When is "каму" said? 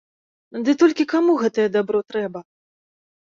1.13-1.35